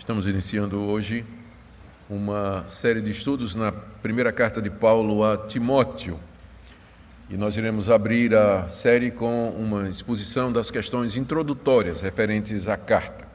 [0.00, 1.26] Estamos iniciando hoje
[2.08, 6.18] uma série de estudos na primeira carta de Paulo a Timóteo.
[7.28, 13.28] E nós iremos abrir a série com uma exposição das questões introdutórias referentes à carta.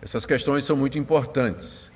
[0.00, 1.90] Essas questões são muito importantes.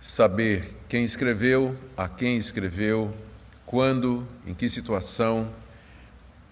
[0.00, 3.14] Saber quem escreveu, a quem escreveu,
[3.64, 5.48] quando, em que situação,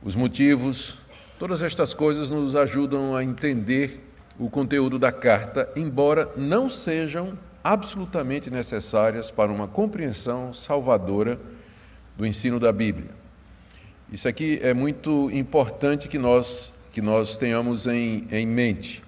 [0.01, 0.97] os motivos,
[1.41, 4.10] todas estas coisas nos ajudam a entender
[4.41, 11.39] o conteúdo da carta, embora não sejam absolutamente necessárias para uma compreensão salvadora
[12.17, 13.11] do ensino da Bíblia.
[14.11, 19.03] Isso aqui é muito importante que nós, que nós tenhamos em, em mente.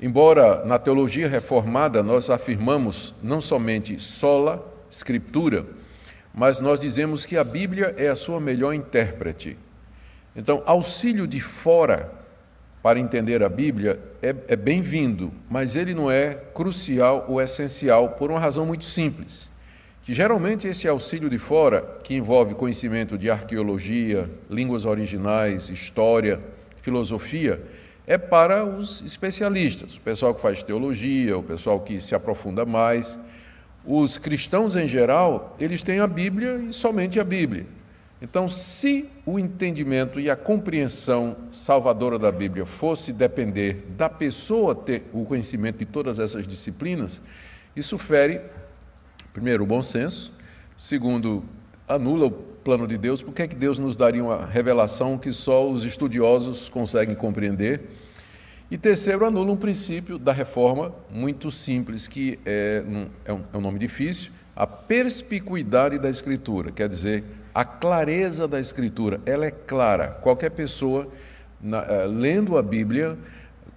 [0.00, 5.66] Embora na teologia reformada nós afirmamos não somente sola escritura,
[6.32, 9.58] mas nós dizemos que a Bíblia é a sua melhor intérprete.
[10.36, 12.23] Então, auxílio de fora
[12.84, 18.30] para entender a Bíblia é, é bem-vindo, mas ele não é crucial ou essencial por
[18.30, 19.48] uma razão muito simples.
[20.02, 26.38] Que geralmente esse auxílio de fora, que envolve conhecimento de arqueologia, línguas originais, história,
[26.82, 27.58] filosofia,
[28.06, 33.18] é para os especialistas, o pessoal que faz teologia, o pessoal que se aprofunda mais.
[33.82, 37.64] Os cristãos em geral, eles têm a Bíblia e somente a Bíblia.
[38.24, 45.02] Então, se o entendimento e a compreensão salvadora da Bíblia fosse depender da pessoa ter
[45.12, 47.20] o conhecimento de todas essas disciplinas,
[47.76, 48.40] isso fere,
[49.34, 50.32] primeiro, o bom senso,
[50.74, 51.44] segundo,
[51.86, 55.70] anula o plano de Deus, porque é que Deus nos daria uma revelação que só
[55.70, 57.82] os estudiosos conseguem compreender?
[58.70, 62.82] E terceiro, anula um princípio da reforma muito simples, que é,
[63.26, 67.22] é um, é um nome difícil, a perspicuidade da Escritura, quer dizer,
[67.54, 70.08] a clareza da Escritura, ela é clara.
[70.08, 71.08] Qualquer pessoa,
[71.60, 73.16] na, uh, lendo a Bíblia,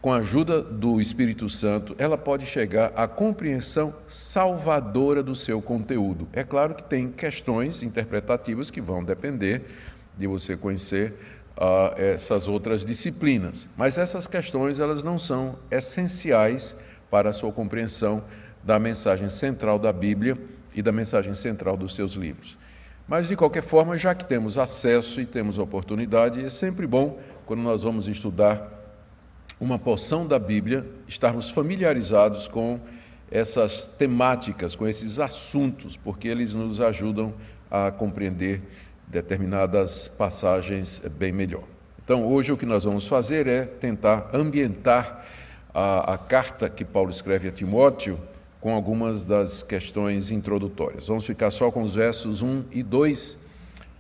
[0.02, 6.28] com a ajuda do Espírito Santo, ela pode chegar à compreensão salvadora do seu conteúdo.
[6.34, 9.64] É claro que tem questões interpretativas que vão depender
[10.18, 11.14] de você conhecer
[11.58, 16.76] uh, essas outras disciplinas, mas essas questões elas não são essenciais
[17.12, 18.24] para a sua compreensão
[18.64, 20.38] da mensagem central da Bíblia
[20.74, 22.58] e da mensagem central dos seus livros.
[23.08, 27.62] Mas, de qualquer forma, já que temos acesso e temos oportunidade, é sempre bom, quando
[27.62, 28.70] nós vamos estudar
[29.60, 32.80] uma porção da Bíblia, estarmos familiarizados com
[33.32, 37.34] essas temáticas, com esses assuntos, porque eles nos ajudam
[37.72, 38.62] a compreender
[39.08, 41.64] determinadas passagens bem melhor.
[42.04, 45.26] Então, hoje o que nós vamos fazer é tentar ambientar
[45.74, 48.20] a, a carta que Paulo escreve a Timóteo
[48.60, 51.08] com algumas das questões introdutórias.
[51.08, 53.38] Vamos ficar só com os versos 1 e 2,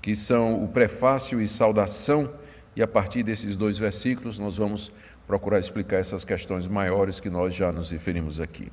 [0.01, 2.31] que são o prefácio e saudação,
[2.75, 4.91] e a partir desses dois versículos nós vamos
[5.27, 8.71] procurar explicar essas questões maiores que nós já nos referimos aqui.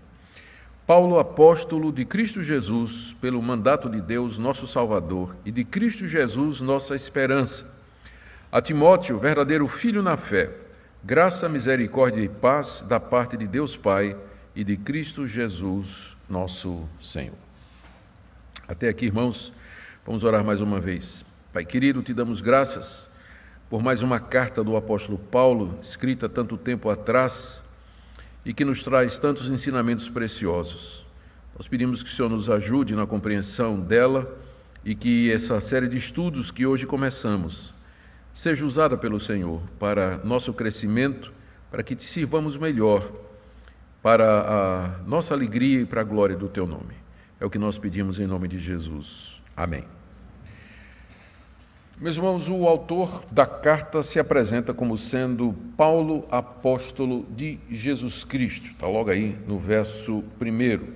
[0.86, 6.60] Paulo, apóstolo de Cristo Jesus, pelo mandato de Deus, nosso Salvador, e de Cristo Jesus,
[6.60, 7.74] nossa esperança.
[8.52, 10.50] A Timóteo, verdadeiro filho na fé,
[11.02, 14.14] graça, misericórdia e paz da parte de Deus Pai
[14.54, 17.34] e de Cristo Jesus, nosso Senhor.
[18.68, 19.52] Até aqui, irmãos,
[20.06, 21.24] vamos orar mais uma vez.
[21.52, 23.10] Pai querido, te damos graças
[23.68, 27.62] por mais uma carta do apóstolo Paulo, escrita tanto tempo atrás
[28.44, 31.04] e que nos traz tantos ensinamentos preciosos.
[31.56, 34.32] Nós pedimos que o Senhor nos ajude na compreensão dela
[34.84, 37.74] e que essa série de estudos que hoje começamos
[38.32, 41.32] seja usada pelo Senhor para nosso crescimento,
[41.70, 43.10] para que te sirvamos melhor
[44.04, 46.92] para a nossa alegria e para a glória do teu nome.
[47.40, 49.42] É o que nós pedimos em nome de Jesus.
[49.56, 49.82] Amém.
[51.98, 58.66] Meus irmãos, o autor da carta se apresenta como sendo Paulo, apóstolo de Jesus Cristo.
[58.66, 60.86] Está logo aí no verso 1.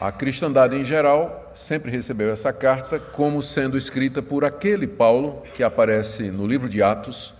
[0.00, 5.62] A cristandade em geral sempre recebeu essa carta como sendo escrita por aquele Paulo que
[5.62, 7.34] aparece no livro de Atos,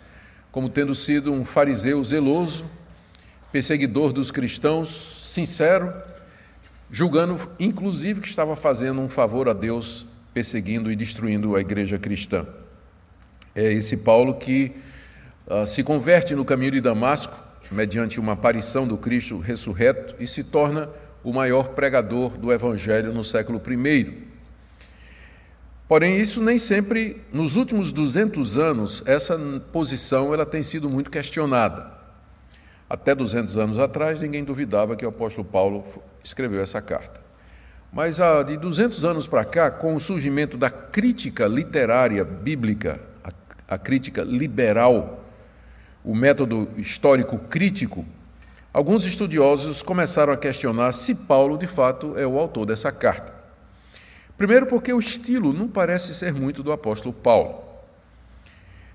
[0.53, 2.67] como tendo sido um fariseu zeloso
[3.53, 5.93] perseguidor dos cristãos, sincero,
[6.91, 12.47] julgando inclusive que estava fazendo um favor a Deus, perseguindo e destruindo a igreja cristã.
[13.55, 14.73] É esse Paulo que
[15.47, 17.37] uh, se converte no caminho de Damasco,
[17.71, 20.89] mediante uma aparição do Cristo ressurreto, e se torna
[21.25, 24.29] o maior pregador do Evangelho no século I.
[25.89, 29.39] Porém, isso nem sempre, nos últimos 200 anos, essa
[29.73, 31.98] posição ela tem sido muito questionada.
[32.89, 35.85] Até 200 anos atrás, ninguém duvidava que o apóstolo Paulo
[36.25, 37.21] escreveu essa carta.
[37.93, 43.79] Mas de 200 anos para cá, com o surgimento da crítica literária bíblica, a, a
[43.79, 45.25] crítica liberal,
[46.05, 48.07] o método histórico crítico,
[48.73, 53.35] alguns estudiosos começaram a questionar se Paulo de fato é o autor dessa carta.
[54.37, 57.68] Primeiro, porque o estilo não parece ser muito do apóstolo Paulo.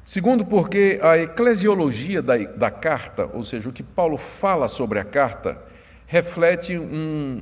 [0.05, 5.03] Segundo, porque a eclesiologia da, da carta, ou seja, o que Paulo fala sobre a
[5.05, 5.57] carta,
[6.05, 7.41] reflete um,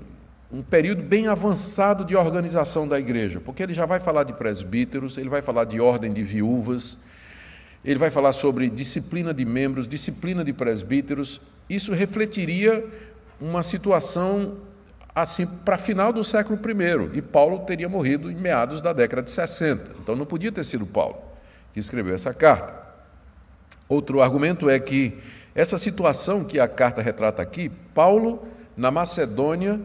[0.51, 5.17] um período bem avançado de organização da igreja, porque ele já vai falar de presbíteros,
[5.17, 6.99] ele vai falar de ordem de viúvas,
[7.83, 11.41] ele vai falar sobre disciplina de membros, disciplina de presbíteros.
[11.67, 12.85] Isso refletiria
[13.39, 14.57] uma situação
[15.15, 19.31] assim para final do século I, e Paulo teria morrido em meados da década de
[19.31, 19.93] 60.
[19.99, 21.30] Então não podia ter sido Paulo
[21.73, 22.81] que escreveu essa carta.
[23.87, 25.17] Outro argumento é que
[25.53, 28.47] essa situação que a carta retrata aqui, Paulo
[28.77, 29.79] na Macedônia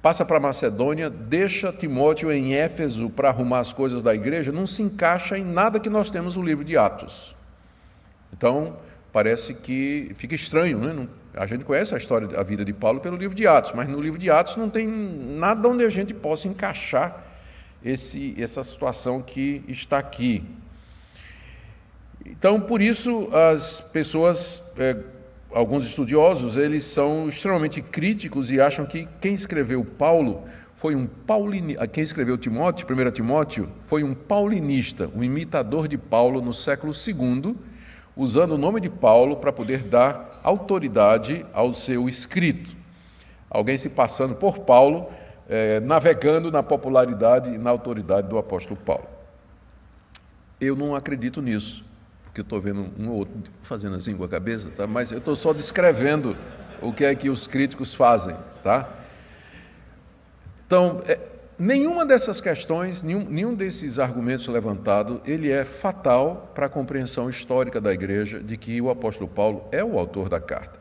[0.00, 4.82] passa para Macedônia, deixa Timóteo em Éfeso para arrumar as coisas da igreja, não se
[4.82, 7.34] encaixa em nada que nós temos no livro de Atos.
[8.32, 8.76] Então,
[9.12, 11.08] parece que fica estranho, né?
[11.34, 14.00] A gente conhece a história da vida de Paulo pelo livro de Atos, mas no
[14.00, 17.24] livro de Atos não tem nada onde a gente possa encaixar
[17.84, 20.44] esse, essa situação que está aqui.
[22.30, 24.96] Então, por isso, as pessoas é,
[25.50, 30.44] alguns estudiosos, eles são extremamente críticos e acham que quem escreveu Paulo
[30.76, 36.40] foi um paulinista, quem escreveu Timóteo, 1 Timóteo, foi um paulinista, um imitador de Paulo
[36.40, 37.56] no século II,
[38.14, 42.76] usando o nome de Paulo para poder dar autoridade ao seu escrito.
[43.50, 45.08] Alguém se passando por Paulo,
[45.48, 49.06] eh, navegando na popularidade e na autoridade do apóstolo Paulo.
[50.60, 51.87] Eu não acredito nisso
[52.38, 54.86] que eu estou vendo um ou outro fazendo assim com a cabeça, tá?
[54.86, 56.36] mas eu estou só descrevendo
[56.80, 58.36] o que é que os críticos fazem.
[58.62, 58.88] Tá?
[60.64, 61.18] Então, é,
[61.58, 67.80] nenhuma dessas questões, nenhum, nenhum desses argumentos levantados, ele é fatal para a compreensão histórica
[67.80, 70.78] da igreja de que o apóstolo Paulo é o autor da carta.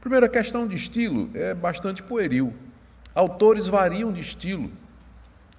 [0.00, 2.52] Primeira questão de estilo é bastante pueril.
[3.12, 4.70] Autores variam de estilo,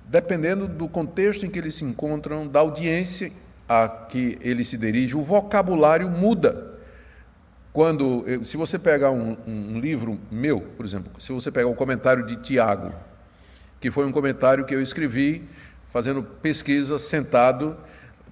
[0.06, 3.32] dependendo do contexto em que eles se encontram, da audiência
[3.68, 6.74] a que ele se dirige, o vocabulário muda.
[7.74, 12.26] Quando, se você pegar um, um livro meu, por exemplo, se você pegar o comentário
[12.26, 12.94] de Tiago,
[13.82, 15.44] que foi um comentário que eu escrevi
[15.92, 17.76] fazendo pesquisa sentado,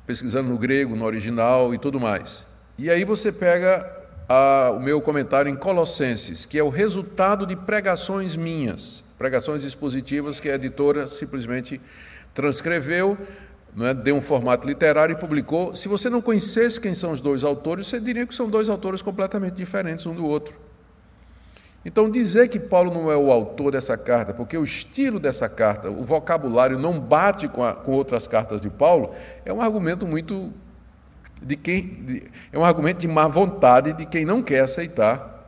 [0.05, 2.45] pesquisando no grego, no original e tudo mais.
[2.77, 3.85] E aí você pega
[4.27, 10.39] a, o meu comentário em Colossenses, que é o resultado de pregações minhas, pregações expositivas
[10.39, 11.79] que a editora simplesmente
[12.33, 13.17] transcreveu
[13.81, 13.93] é?
[13.93, 15.73] deu um formato literário e publicou.
[15.73, 19.01] Se você não conhecesse quem são os dois autores, você diria que são dois autores
[19.01, 20.59] completamente diferentes um do outro.
[21.85, 25.89] Então, dizer que Paulo não é o autor dessa carta, porque o estilo dessa carta,
[25.89, 30.53] o vocabulário não bate com, a, com outras cartas de Paulo, é um argumento muito
[31.41, 32.23] de quem de,
[32.53, 35.45] é um argumento de má vontade de quem não quer aceitar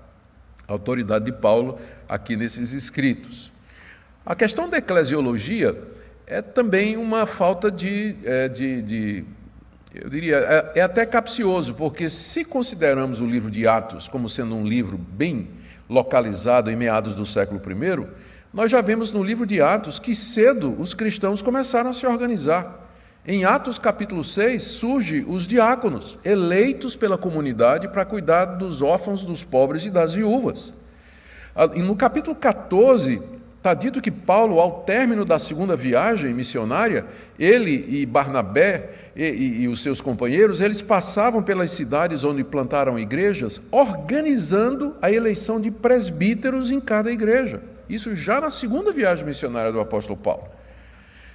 [0.68, 1.80] a autoridade de Paulo
[2.10, 3.50] aqui nesses escritos.
[4.26, 5.78] A questão da eclesiologia
[6.28, 9.26] é também uma falta de, é, de, de
[9.94, 14.56] eu diria, é, é, até capcioso, porque se consideramos o livro de Atos como sendo
[14.56, 15.48] um livro bem
[15.88, 18.08] localizado em meados do século I,
[18.52, 22.84] nós já vemos no livro de Atos que cedo os cristãos começaram a se organizar.
[23.28, 29.44] Em Atos capítulo 6 surge os diáconos, eleitos pela comunidade para cuidar dos órfãos, dos
[29.44, 30.74] pobres e das viúvas.
[31.74, 33.22] E no capítulo 14,
[33.66, 37.04] Está dito que Paulo, ao término da segunda viagem missionária,
[37.40, 43.00] ele e Barnabé e, e, e, os seus companheiros, eles passavam pelas cidades onde plantaram
[43.00, 47.60] igrejas, organizando a eleição de presbíteros em cada igreja.
[47.90, 50.44] Isso já na segunda viagem missionária do apóstolo Paulo.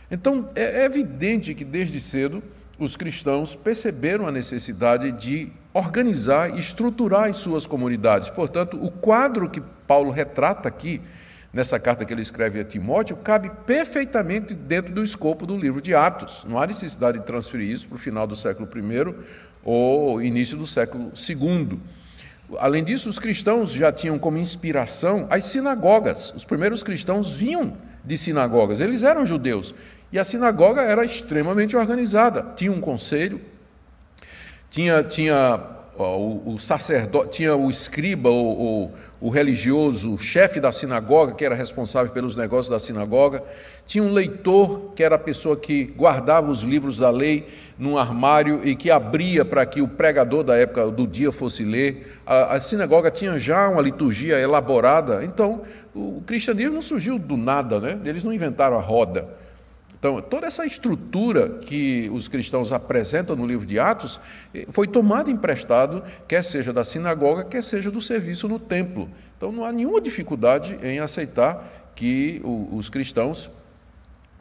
[0.08, 2.40] Então, é, é evidente que desde cedo
[2.78, 8.30] os cristãos perceberam a necessidade de organizar e estruturar as suas comunidades.
[8.30, 11.00] Portanto, o quadro que Paulo retrata aqui
[11.52, 15.94] nessa carta que ele escreve a Timóteo, cabe perfeitamente dentro do escopo do livro de
[15.94, 16.44] Atos.
[16.48, 19.14] Não há necessidade de transferir isso para o final do século I
[19.64, 21.78] ou início do século II.
[22.58, 26.32] Além disso, os cristãos já tinham como inspiração as sinagogas.
[26.34, 29.74] Os primeiros cristãos vinham de sinagogas, eles eram judeus.
[30.12, 32.44] E a sinagoga era extremamente organizada.
[32.56, 33.40] Tinha um conselho,
[34.68, 35.60] tinha, tinha
[35.96, 41.54] o, o sacerdote, tinha o escriba ou o religioso, o chefe da sinagoga, que era
[41.54, 43.42] responsável pelos negócios da sinagoga,
[43.86, 47.46] tinha um leitor, que era a pessoa que guardava os livros da lei
[47.78, 52.18] num armário e que abria para que o pregador da época do dia fosse ler.
[52.24, 55.62] A, a sinagoga tinha já uma liturgia elaborada, então
[55.94, 57.98] o cristianismo não surgiu do nada, né?
[58.04, 59.39] eles não inventaram a roda.
[60.00, 64.18] Então, toda essa estrutura que os cristãos apresentam no livro de Atos
[64.54, 69.10] eh, foi tomada emprestado, quer seja da sinagoga, quer seja do serviço no templo.
[69.36, 72.40] Então, não há nenhuma dificuldade em aceitar que
[72.72, 73.50] os cristãos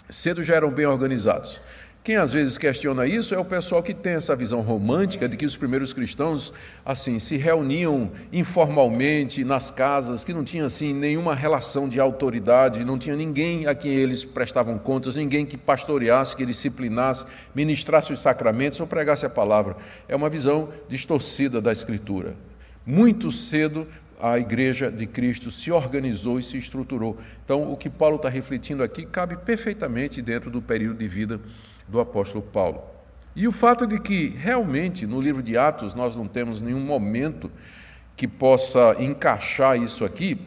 [0.10, 1.60] cedo já eram bem organizados.
[2.01, 5.46] Quem às vezes questiona isso é o pessoal que tem essa visão romântica de que
[5.46, 6.53] os primeiros cristãos
[6.86, 12.98] assim se reuniam informalmente nas casas, que não tinha assim nenhuma relação de autoridade, não
[12.98, 18.79] tinha ninguém a quem eles prestavam contas, ninguém que pastoreasse, que disciplinasse, ministrasse os sacramentos
[18.79, 19.75] ou pregasse a palavra.
[20.08, 22.34] É uma visão distorcida da escritura.
[22.86, 23.86] Muito cedo
[24.22, 27.18] a igreja de Cristo se organizou e se estruturou.
[27.44, 31.39] Então, o que Paulo está refletindo aqui cabe perfeitamente dentro do período de vida
[31.89, 32.81] do apóstolo Paulo.
[33.36, 37.51] E o fato de que realmente no livro de Atos nós não temos nenhum momento
[38.15, 40.39] que possa encaixar isso aqui,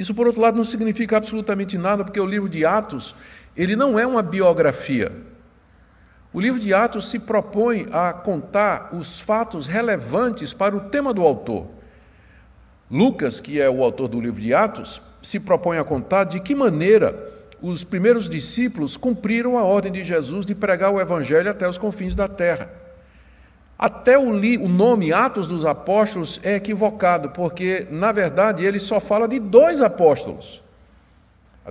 [0.00, 3.14] isso por outro lado não significa absolutamente nada, porque o livro de Atos,
[3.54, 5.12] ele não é uma biografia.
[6.32, 11.20] O livro de Atos se propõe a contar os fatos relevantes para o tema do
[11.20, 11.66] autor.
[12.90, 16.54] Lucas, que é o autor do livro de Atos, se propõe a contar de que
[16.54, 21.78] maneira os primeiros discípulos cumpriram a ordem de Jesus de pregar o Evangelho até os
[21.78, 22.70] confins da terra.
[23.78, 29.00] Até o, li, o nome Atos dos Apóstolos é equivocado, porque, na verdade, ele só
[29.00, 30.62] fala de dois apóstolos.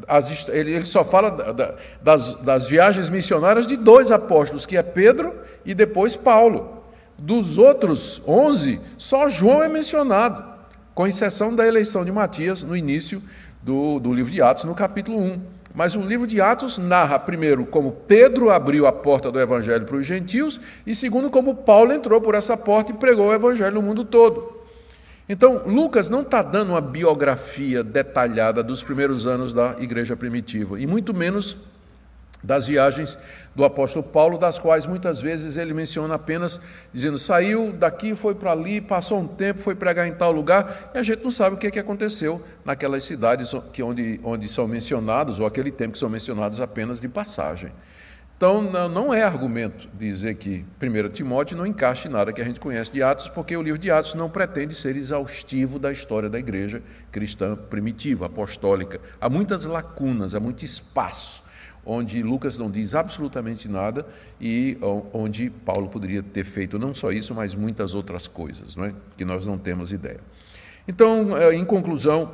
[0.08, 4.84] As, ele, ele, só fala da, das, das viagens missionárias de dois apóstolos, que é
[4.84, 5.34] Pedro
[5.65, 6.84] e depois Paulo.
[7.17, 10.43] Dos outros onze, só João é mencionado,
[10.96, 13.22] com exceção da eleição de Matias no início
[13.62, 15.59] do, do livro de Atos, no capítulo 1.
[15.73, 19.97] Mas o livro de Atos narra, primeiro, como Pedro abriu a porta do evangelho para
[19.97, 23.81] os gentios, e segundo, como Paulo entrou por essa porta e pregou o evangelho no
[23.81, 24.59] mundo todo.
[25.27, 30.88] Então, Lucas não está dando uma biografia detalhada dos primeiros anos da igreja primitiva, e
[30.88, 31.55] muito menos
[32.43, 33.17] das viagens
[33.55, 36.60] do apóstolo Paulo, das quais muitas vezes ele menciona apenas
[36.93, 40.98] dizendo: saiu daqui, foi para ali, passou um tempo, foi pregar em tal lugar, e
[40.98, 44.67] a gente não sabe o que, é que aconteceu naquelas cidades que onde, onde são
[44.67, 47.72] mencionados, ou aquele tempo que são mencionados apenas de passagem.
[48.38, 52.89] Então, não é argumento dizer que 1 Timóteo não encaixe nada que a gente conhece
[52.89, 56.81] de Atos, porque o livro de Atos não pretende ser exaustivo da história da igreja
[57.12, 59.01] cristã primitiva, apostólica.
[59.19, 61.49] Há muitas lacunas, há muito espaço
[61.86, 64.05] onde Lucas não diz absolutamente nada
[64.39, 64.77] e
[65.13, 68.93] onde Paulo poderia ter feito não só isso, mas muitas outras coisas, não é?
[69.17, 70.19] que nós não temos ideia.
[70.88, 72.31] Então, é, em conclusão,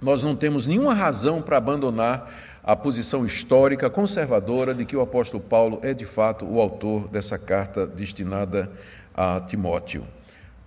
[0.00, 2.30] nós não temos nenhuma razão para abandonar
[2.62, 7.36] a posição histórica conservadora de que o apóstolo Paulo é de fato o autor dessa
[7.36, 8.70] carta destinada
[9.14, 10.06] a Timóteo.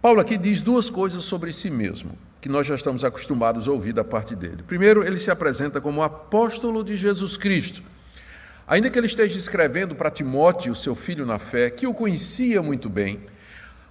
[0.01, 2.11] Paulo aqui diz duas coisas sobre si mesmo
[2.45, 4.61] que nós já estamos acostumados a ouvir da parte dele.
[4.61, 7.81] Primeiro, ele se apresenta como apóstolo de Jesus Cristo.
[8.67, 12.87] Ainda que ele esteja escrevendo para Timóteo, seu filho na fé, que o conhecia muito
[12.87, 13.21] bem,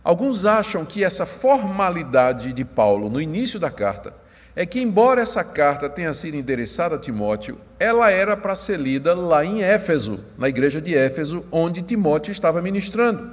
[0.04, 4.14] alguns acham que essa formalidade de Paulo no início da carta
[4.54, 9.16] é que, embora essa carta tenha sido endereçada a Timóteo, ela era para ser lida
[9.16, 13.32] lá em Éfeso, na igreja de Éfeso, onde Timóteo estava ministrando.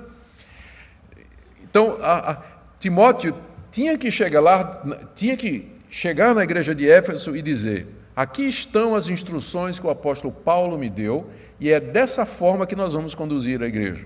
[1.64, 2.38] Então, a, a,
[2.80, 3.36] Timóteo
[3.72, 4.84] tinha que chegar lá,
[5.16, 9.90] tinha que chegar na igreja de Éfeso e dizer: Aqui estão as instruções que o
[9.90, 14.06] apóstolo Paulo me deu, e é dessa forma que nós vamos conduzir a igreja.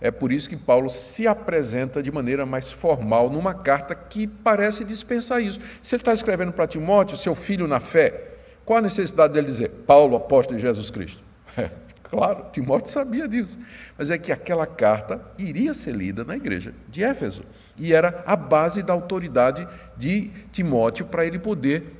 [0.00, 4.82] É por isso que Paulo se apresenta de maneira mais formal numa carta que parece
[4.82, 5.60] dispensar isso.
[5.82, 8.28] Se ele está escrevendo para Timóteo, seu filho na fé,
[8.64, 11.22] qual a necessidade dele dizer Paulo, apóstolo de Jesus Cristo?
[11.56, 11.68] É,
[12.04, 13.58] claro, Timóteo sabia disso.
[13.98, 17.42] Mas é que aquela carta iria ser lida na igreja de Éfeso
[17.80, 21.96] e era a base da autoridade de Timóteo para ele poder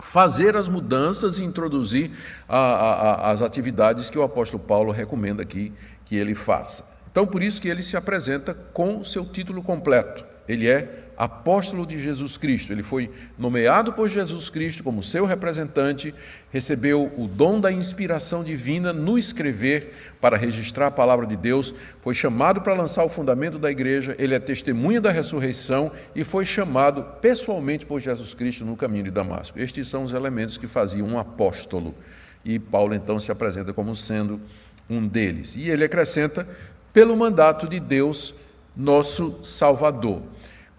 [0.00, 2.10] fazer as mudanças e introduzir
[2.48, 5.72] a, a, as atividades que o apóstolo Paulo recomenda aqui
[6.04, 6.84] que ele faça.
[7.10, 10.24] Então, por isso que ele se apresenta com o seu título completo.
[10.48, 12.72] Ele é apóstolo de Jesus Cristo.
[12.72, 16.14] Ele foi nomeado por Jesus Cristo como seu representante,
[16.50, 22.14] recebeu o dom da inspiração divina no escrever para registrar a palavra de Deus, foi
[22.14, 27.02] chamado para lançar o fundamento da igreja, ele é testemunha da ressurreição e foi chamado
[27.20, 29.60] pessoalmente por Jesus Cristo no caminho de Damasco.
[29.60, 31.94] Estes são os elementos que faziam um apóstolo.
[32.42, 34.40] E Paulo então se apresenta como sendo
[34.88, 35.54] um deles.
[35.54, 36.48] E ele acrescenta
[36.94, 38.34] pelo mandato de Deus,
[38.74, 40.22] nosso Salvador.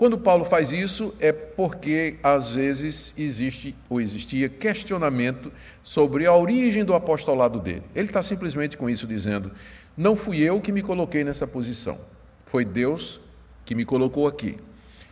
[0.01, 5.53] Quando Paulo faz isso, é porque às vezes existe ou existia questionamento
[5.83, 7.83] sobre a origem do apostolado dele.
[7.93, 9.51] Ele está simplesmente com isso dizendo:
[9.95, 11.99] não fui eu que me coloquei nessa posição,
[12.47, 13.21] foi Deus
[13.63, 14.57] que me colocou aqui.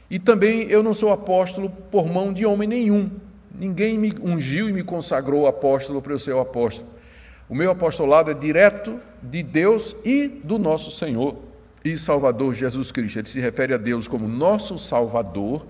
[0.09, 3.11] E também eu não sou apóstolo por mão de homem nenhum.
[3.53, 6.89] Ninguém me ungiu e me consagrou apóstolo para eu ser o apóstolo.
[7.47, 11.48] O meu apostolado é direto de Deus e do nosso Senhor
[11.91, 13.19] e Salvador Jesus Cristo.
[13.19, 15.65] Ele se refere a Deus como nosso Salvador,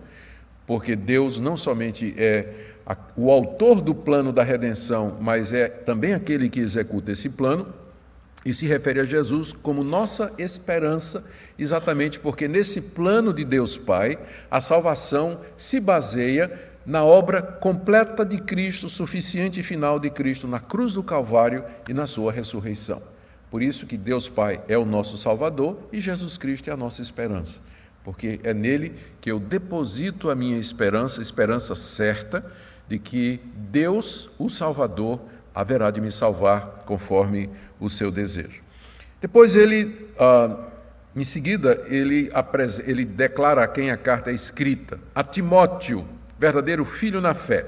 [0.65, 2.53] porque Deus não somente é
[3.15, 7.67] o autor do plano da redenção, mas é também aquele que executa esse plano,
[8.45, 11.23] e se refere a Jesus como nossa esperança,
[11.57, 14.17] exatamente porque nesse plano de Deus Pai,
[14.49, 16.51] a salvação se baseia
[16.85, 21.93] na obra completa de Cristo, suficiente e final de Cristo na cruz do Calvário e
[21.93, 23.01] na sua ressurreição.
[23.49, 27.01] Por isso que Deus Pai é o nosso Salvador e Jesus Cristo é a nossa
[27.01, 27.59] esperança,
[28.03, 32.45] porque é nele que eu deposito a minha esperança, esperança certa
[32.87, 35.19] de que Deus, o Salvador,
[35.53, 38.61] haverá de me salvar conforme o seu desejo.
[39.19, 40.67] Depois ele, ah,
[41.15, 42.29] em seguida, ele,
[42.85, 47.65] ele declara a quem a carta é escrita, a Timóteo, verdadeiro filho na fé.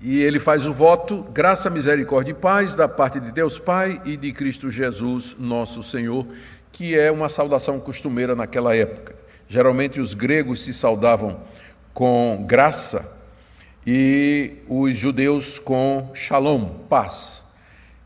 [0.00, 4.16] E ele faz o voto, graça, misericórdia e paz da parte de Deus Pai e
[4.16, 6.26] de Cristo Jesus, nosso Senhor,
[6.70, 9.14] que é uma saudação costumeira naquela época.
[9.48, 11.40] Geralmente os gregos se saudavam
[11.94, 13.16] com graça
[13.86, 17.42] e os judeus com shalom, paz.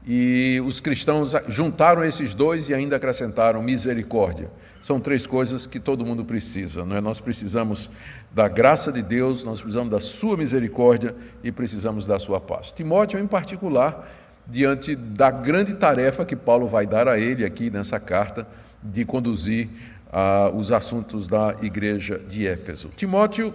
[0.06, 4.48] E os cristãos juntaram esses dois e ainda acrescentaram misericórdia.
[4.80, 7.00] São três coisas que todo mundo precisa, não é?
[7.00, 7.90] Nós precisamos
[8.32, 12.72] da graça de Deus, nós precisamos da sua misericórdia e precisamos da sua paz.
[12.72, 14.08] Timóteo, em particular,
[14.46, 18.46] diante da grande tarefa que Paulo vai dar a ele aqui nessa carta
[18.82, 19.68] de conduzir
[20.10, 22.90] uh, os assuntos da igreja de Éfeso.
[22.96, 23.54] Timóteo,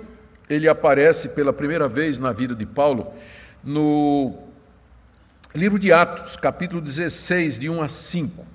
[0.49, 3.11] ele aparece pela primeira vez na vida de Paulo
[3.63, 4.35] no
[5.55, 8.54] Livro de Atos, capítulo 16, de 1 a 5.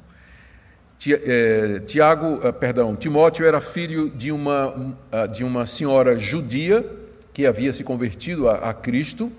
[1.09, 4.95] É, Tiago, é, perdão, Timóteo era filho de uma,
[5.33, 6.85] de uma senhora judia
[7.33, 9.33] que havia se convertido a, a Cristo,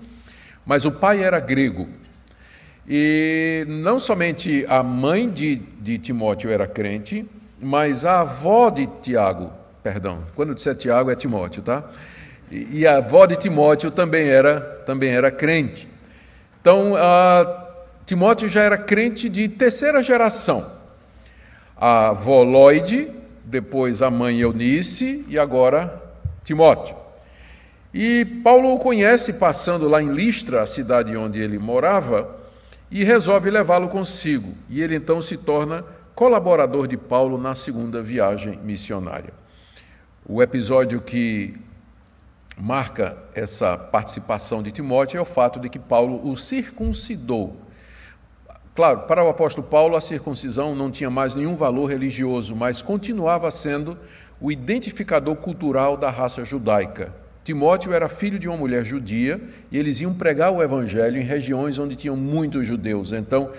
[0.66, 1.88] mas o pai era grego.
[2.88, 7.24] E não somente a mãe de, de Timóteo era crente,
[7.60, 9.52] mas a avó de Tiago,
[9.84, 11.84] perdão, quando eu disser Tiago é Timóteo, tá?
[12.50, 15.88] E, e a avó de Timóteo também era, também era crente.
[16.60, 16.94] Então,
[18.04, 20.81] Timóteo já era crente de terceira geração.
[21.84, 23.12] A Lloyd,
[23.44, 26.00] depois a mãe Eunice e agora
[26.44, 26.94] Timóteo.
[27.92, 32.38] E Paulo o conhece passando lá em Listra, a cidade onde ele morava,
[32.88, 34.54] e resolve levá-lo consigo.
[34.70, 39.34] E ele então se torna colaborador de Paulo na segunda viagem missionária.
[40.24, 41.56] O episódio que
[42.56, 47.56] marca essa participação de Timóteo é o fato de que Paulo o circuncidou.
[48.74, 53.50] Claro, para o apóstolo Paulo, a circuncisão não tinha mais nenhum valor religioso, mas continuava
[53.50, 53.98] sendo
[54.40, 57.14] o identificador cultural da raça judaica.
[57.44, 61.78] Timóteo era filho de uma mulher judia e eles iam pregar o evangelho em regiões
[61.78, 63.12] onde tinham muitos judeus.
[63.12, 63.50] Então,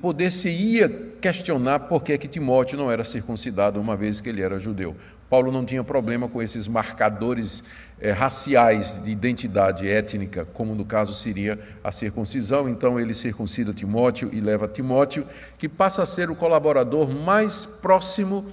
[0.00, 0.88] poder-se-ia
[1.20, 4.94] questionar por que, que Timóteo não era circuncidado, uma vez que ele era judeu.
[5.28, 7.64] Paulo não tinha problema com esses marcadores
[8.00, 12.68] é, raciais de identidade étnica, como no caso seria a circuncisão.
[12.68, 15.26] Então ele circuncida Timóteo e leva Timóteo,
[15.58, 18.46] que passa a ser o colaborador mais próximo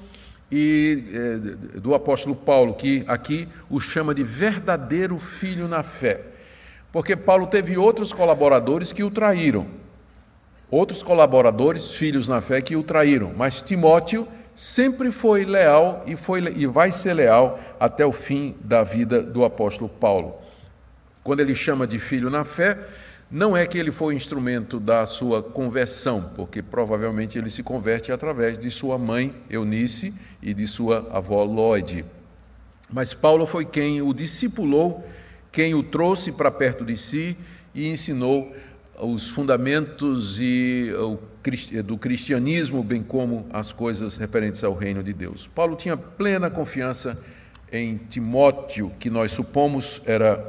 [0.51, 6.21] e, é, do apóstolo Paulo, que aqui o chama de verdadeiro filho na fé.
[6.91, 9.67] Porque Paulo teve outros colaboradores que o traíram,
[10.69, 16.41] outros colaboradores, filhos na fé, que o traíram, mas Timóteo sempre foi leal e, foi,
[16.55, 20.35] e vai ser leal até o fim da vida do apóstolo Paulo.
[21.23, 22.77] Quando ele chama de filho na fé,
[23.31, 28.57] não é que ele foi instrumento da sua conversão, porque provavelmente ele se converte através
[28.57, 32.05] de sua mãe Eunice e de sua avó Lloyd.
[32.91, 35.03] Mas Paulo foi quem o discipulou,
[35.51, 37.35] quem o trouxe para perto de si
[37.73, 38.55] e ensinou
[38.99, 41.17] os fundamentos e o
[41.83, 45.47] do cristianismo, bem como as coisas referentes ao reino de Deus.
[45.47, 47.21] Paulo tinha plena confiança
[47.71, 50.43] em Timóteo, que nós supomos era,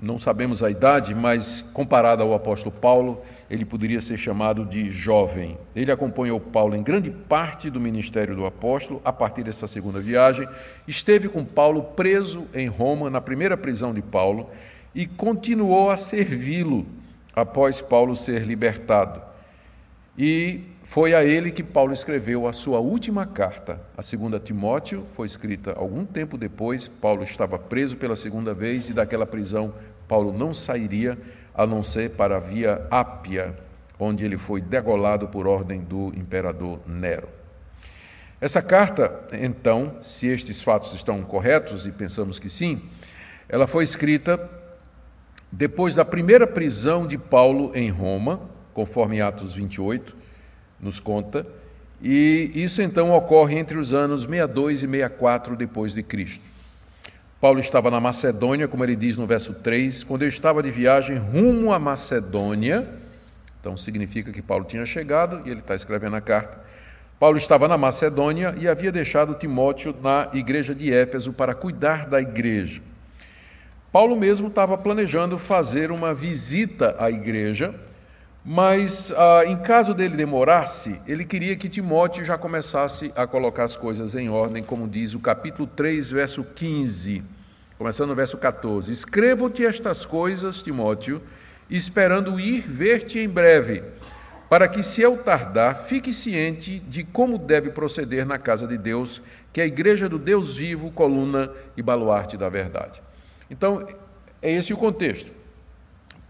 [0.00, 3.20] não sabemos a idade, mas comparado ao apóstolo Paulo,
[3.50, 5.58] ele poderia ser chamado de jovem.
[5.74, 10.48] Ele acompanhou Paulo em grande parte do ministério do apóstolo, a partir dessa segunda viagem,
[10.86, 14.48] esteve com Paulo preso em Roma, na primeira prisão de Paulo,
[14.94, 16.86] e continuou a servi-lo
[17.34, 19.29] após Paulo ser libertado.
[20.22, 25.26] E foi a ele que Paulo escreveu a sua última carta, a segunda Timóteo, foi
[25.26, 26.86] escrita algum tempo depois.
[26.86, 29.72] Paulo estava preso pela segunda vez e daquela prisão
[30.06, 31.16] Paulo não sairia
[31.54, 33.56] a não ser para a via Ápia,
[33.98, 37.30] onde ele foi degolado por ordem do imperador Nero.
[38.38, 42.82] Essa carta, então, se estes fatos estão corretos, e pensamos que sim,
[43.48, 44.38] ela foi escrita
[45.50, 50.16] depois da primeira prisão de Paulo em Roma, conforme Atos 28
[50.80, 51.46] nos conta,
[52.02, 56.44] e isso então ocorre entre os anos 62 e 64 depois de Cristo.
[57.40, 61.16] Paulo estava na Macedônia, como ele diz no verso 3, quando eu estava de viagem
[61.16, 62.86] rumo à Macedônia,
[63.60, 66.60] então significa que Paulo tinha chegado e ele está escrevendo a carta.
[67.18, 72.20] Paulo estava na Macedônia e havia deixado Timóteo na igreja de Éfeso para cuidar da
[72.20, 72.80] igreja.
[73.92, 77.74] Paulo mesmo estava planejando fazer uma visita à igreja,
[78.44, 83.76] mas ah, em caso dele demorar-se, ele queria que Timóteo já começasse a colocar as
[83.76, 87.22] coisas em ordem, como diz o capítulo 3, verso 15,
[87.76, 91.20] começando no verso 14: Escrevo-te estas coisas, Timóteo,
[91.68, 93.82] esperando ir ver-te em breve,
[94.48, 99.22] para que, se eu tardar, fique ciente de como deve proceder na casa de Deus,
[99.52, 103.02] que é a igreja do Deus vivo, coluna e baluarte da verdade.
[103.50, 103.86] Então,
[104.40, 105.39] é esse o contexto.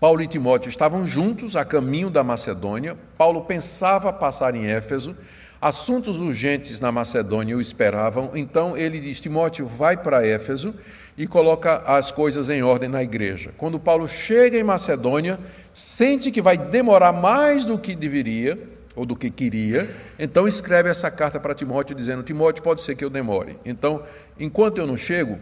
[0.01, 2.97] Paulo e Timóteo estavam juntos a caminho da Macedônia.
[3.19, 5.15] Paulo pensava passar em Éfeso.
[5.61, 8.31] Assuntos urgentes na Macedônia o esperavam.
[8.35, 10.75] Então ele diz: Timóteo, vai para Éfeso
[11.19, 13.53] e coloca as coisas em ordem na igreja.
[13.59, 15.39] Quando Paulo chega em Macedônia,
[15.75, 18.59] sente que vai demorar mais do que deveria
[18.97, 23.05] ou do que queria, então escreve essa carta para Timóteo dizendo: Timóteo, pode ser que
[23.05, 23.59] eu demore.
[23.67, 24.03] Então,
[24.39, 25.39] enquanto eu não chego,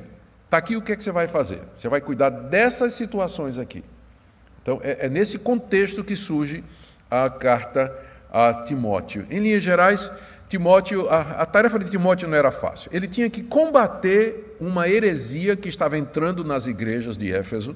[0.49, 1.61] Está aqui o que, é que você vai fazer.
[1.77, 3.85] Você vai cuidar dessas situações aqui.
[4.69, 6.63] Então, é, é nesse contexto que surge
[7.11, 7.91] a carta
[8.31, 9.27] a Timóteo.
[9.31, 10.13] Em linhas gerais,
[10.47, 12.91] Timóteo, a, a, tarefa de Timóteo não era fácil.
[12.93, 17.75] Ele tinha que combater uma heresia que estava entrando nas igrejas de Éfeso,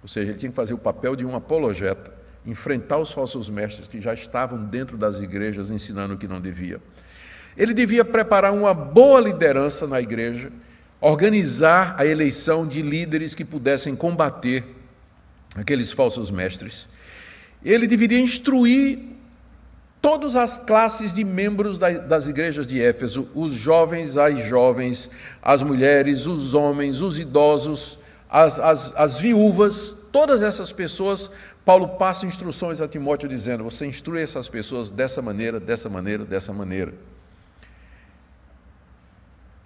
[0.00, 2.14] ou seja, ele tinha que fazer o papel de um apologeta,
[2.46, 6.80] enfrentar os falsos mestres que já estavam dentro das igrejas ensinando o que não devia.
[7.56, 10.52] Ele devia preparar uma boa liderança na igreja
[11.00, 14.77] organizar a eleição de líderes que pudessem combater
[15.58, 16.88] aqueles falsos mestres.
[17.64, 18.98] Ele deveria instruir
[20.00, 25.10] todas as classes de membros das igrejas de Éfeso, os jovens, as jovens,
[25.42, 27.98] as mulheres, os homens, os idosos,
[28.30, 31.30] as, as, as viúvas, todas essas pessoas,
[31.64, 36.52] Paulo passa instruções a Timóteo dizendo: você instrui essas pessoas dessa maneira, dessa maneira, dessa
[36.52, 36.94] maneira.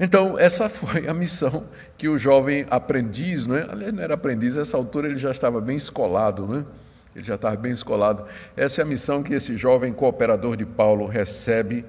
[0.04, 1.62] Então, essa foi a missão
[1.96, 3.92] que o jovem aprendiz, não é?
[3.92, 6.64] Não era aprendiz, nessa altura ele já estava bem escolado, não é?
[7.14, 8.24] Ele já estava bem escolado.
[8.56, 11.84] Essa é a missão que esse jovem cooperador de Paulo recebe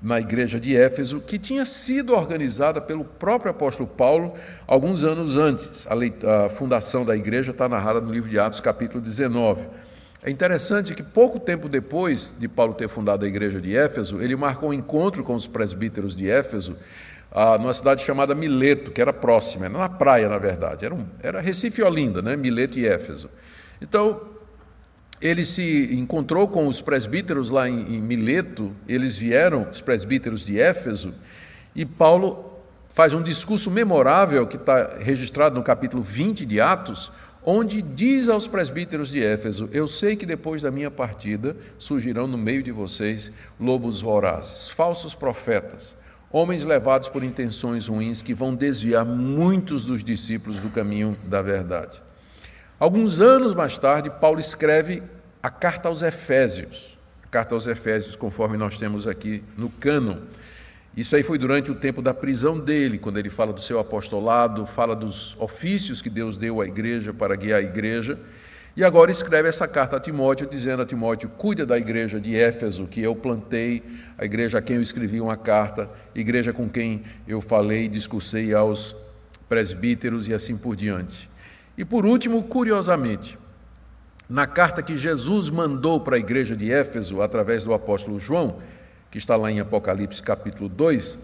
[0.00, 5.88] na igreja de Éfeso, que tinha sido organizada pelo próprio apóstolo Paulo alguns anos antes.
[5.88, 9.66] A fundação da igreja está narrada no livro de Atos, capítulo 19.
[10.22, 14.36] É interessante que pouco tempo depois de Paulo ter fundado a igreja de Éfeso, ele
[14.36, 16.76] marcou um encontro com os presbíteros de Éfeso
[17.38, 20.86] ah, numa cidade chamada Mileto, que era próxima, era na praia, na verdade.
[20.86, 22.34] Era, um, era Recife e Olinda, né?
[22.34, 23.28] Mileto e Éfeso.
[23.78, 24.22] Então,
[25.20, 30.58] ele se encontrou com os presbíteros lá em, em Mileto, eles vieram, os presbíteros de
[30.58, 31.12] Éfeso,
[31.74, 37.12] e Paulo faz um discurso memorável que está registrado no capítulo 20 de Atos,
[37.44, 42.38] onde diz aos presbíteros de Éfeso: Eu sei que depois da minha partida surgirão no
[42.38, 45.94] meio de vocês lobos vorazes, falsos profetas
[46.36, 52.02] homens levados por intenções ruins que vão desviar muitos dos discípulos do caminho da verdade.
[52.78, 55.02] Alguns anos mais tarde, Paulo escreve
[55.42, 60.18] a carta aos Efésios, a carta aos Efésios, conforme nós temos aqui no cânon.
[60.94, 64.66] Isso aí foi durante o tempo da prisão dele, quando ele fala do seu apostolado,
[64.66, 68.18] fala dos ofícios que Deus deu à igreja para guiar a igreja.
[68.76, 72.86] E agora escreve essa carta a Timóteo, dizendo a Timóteo: cuida da igreja de Éfeso,
[72.86, 73.82] que eu plantei,
[74.18, 78.94] a igreja a quem eu escrevi uma carta, igreja com quem eu falei, discursei aos
[79.48, 81.30] presbíteros e assim por diante.
[81.78, 83.38] E por último, curiosamente,
[84.28, 88.58] na carta que Jesus mandou para a igreja de Éfeso, através do apóstolo João,
[89.10, 91.18] que está lá em Apocalipse capítulo 2,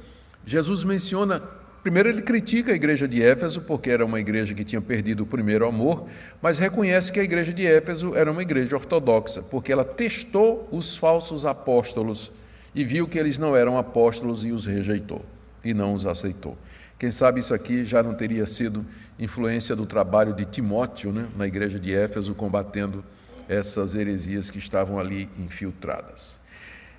[0.46, 1.42] Jesus menciona
[1.82, 5.26] Primeiro, ele critica a igreja de Éfeso, porque era uma igreja que tinha perdido o
[5.26, 6.06] primeiro amor,
[6.40, 10.96] mas reconhece que a igreja de Éfeso era uma igreja ortodoxa, porque ela testou os
[10.96, 12.30] falsos apóstolos
[12.72, 15.24] e viu que eles não eram apóstolos e os rejeitou,
[15.64, 16.56] e não os aceitou.
[17.00, 18.86] Quem sabe isso aqui já não teria sido
[19.18, 23.04] influência do trabalho de Timóteo né, na igreja de Éfeso, combatendo
[23.48, 26.38] essas heresias que estavam ali infiltradas.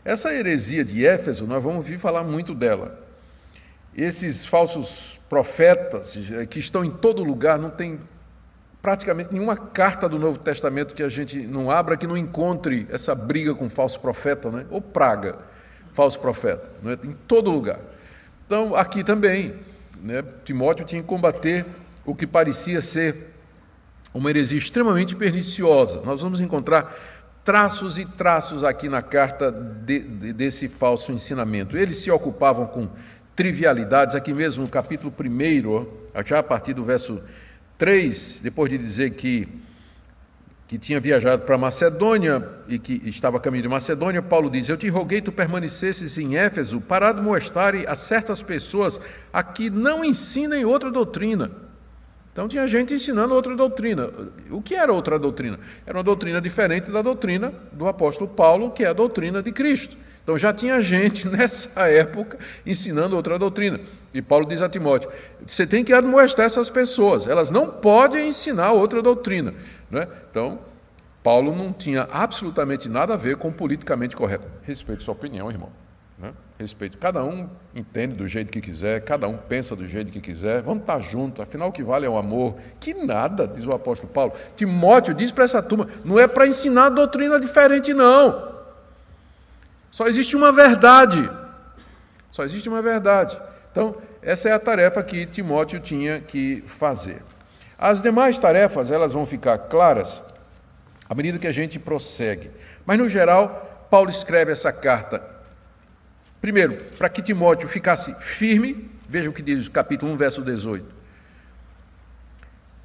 [0.04, 3.03] Essa heresia de Éfeso, nós vamos vir falar muito dela.
[3.95, 6.17] Esses falsos profetas
[6.49, 7.99] que estão em todo lugar, não tem
[8.82, 13.15] praticamente nenhuma carta do Novo Testamento que a gente não abra que não encontre essa
[13.15, 14.65] briga com falso profeta, né?
[14.69, 15.38] ou praga,
[15.93, 17.08] falso profeta, é?
[17.08, 17.79] em todo lugar.
[18.45, 19.56] Então, aqui também,
[20.01, 20.23] né?
[20.43, 21.65] Timóteo tinha que combater
[22.06, 23.34] o que parecia ser
[24.13, 26.01] uma heresia extremamente perniciosa.
[26.01, 26.93] Nós vamos encontrar
[27.43, 31.77] traços e traços aqui na carta de, de, desse falso ensinamento.
[31.77, 32.89] Eles se ocupavam com
[33.36, 37.22] trivialidades, aqui mesmo no capítulo 1, já a partir do verso
[37.78, 39.48] 3, depois de dizer que,
[40.67, 44.78] que tinha viajado para Macedônia e que estava a caminho de Macedônia, Paulo diz: Eu
[44.78, 49.00] te roguei tu permanecesses em Éfeso para demonstrar a certas pessoas
[49.32, 51.63] a que não ensinem outra doutrina
[52.34, 54.10] então tinha gente ensinando outra doutrina.
[54.50, 55.60] O que era outra doutrina?
[55.86, 59.96] Era uma doutrina diferente da doutrina do apóstolo Paulo, que é a doutrina de Cristo.
[60.24, 63.80] Então já tinha gente nessa época ensinando outra doutrina.
[64.14, 65.12] E Paulo diz a Timóteo:
[65.46, 69.54] você tem que admoestar essas pessoas, elas não podem ensinar outra doutrina.
[69.92, 70.08] Né?
[70.30, 70.60] Então,
[71.22, 74.48] Paulo não tinha absolutamente nada a ver com politicamente correto.
[74.64, 75.70] Respeito sua opinião, irmão.
[76.18, 76.34] Né?
[76.60, 76.98] Respeito.
[76.98, 80.62] Cada um entende do jeito que quiser, cada um pensa do jeito que quiser.
[80.62, 82.56] Vamos estar juntos, afinal o que vale é o amor.
[82.80, 84.34] Que nada, diz o apóstolo Paulo.
[84.56, 88.53] Timóteo diz para essa turma: não é para ensinar doutrina diferente, não.
[89.93, 91.29] Só existe uma verdade.
[92.32, 93.39] Só existe uma verdade.
[93.71, 97.21] Então, essa é a tarefa que Timóteo tinha que fazer.
[97.77, 100.23] As demais tarefas, elas vão ficar claras
[101.08, 102.49] à medida que a gente prossegue.
[102.88, 105.32] Mas, no geral, Paulo escreve essa carta
[106.43, 111.03] Primeiro, para que Timóteo ficasse firme, veja o que diz o capítulo 1, verso 18.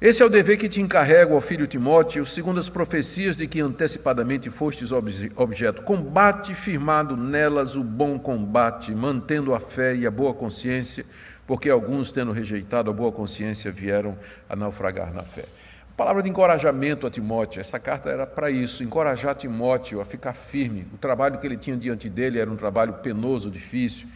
[0.01, 3.59] Esse é o dever que te encarrego, ó filho Timóteo, segundo as profecias de que
[3.59, 5.81] antecipadamente fostes objeto.
[5.81, 11.05] Combate firmado nelas o bom combate, mantendo a fé e a boa consciência,
[11.45, 15.43] porque alguns, tendo rejeitado a boa consciência, vieram a naufragar na fé.
[15.97, 17.59] Palavra de encorajamento a Timóteo.
[17.59, 20.87] Essa carta era para isso, encorajar Timóteo a ficar firme.
[20.93, 24.07] O trabalho que ele tinha diante dele era um trabalho penoso, difícil.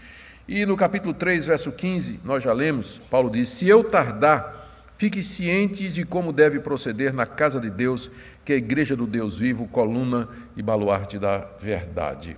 [0.48, 4.63] E no capítulo 3, verso 15, nós já lemos, Paulo diz: Se eu tardar,
[4.98, 8.10] fique ciente de como deve proceder na casa de Deus,
[8.46, 12.38] que é a igreja do Deus vivo, coluna e baluarte da verdade.